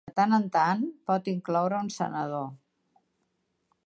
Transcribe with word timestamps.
De 0.09 0.11
tant 0.19 0.31
en 0.35 0.45
tant, 0.55 0.79
pot 1.09 1.29
incloure 1.33 1.81
un 1.87 1.91
senador. 1.99 2.49